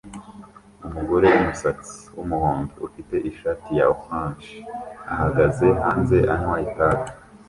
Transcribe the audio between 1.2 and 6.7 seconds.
wumusatsi wumuhondo ufite ishati ya orange ahagaze hanze anywa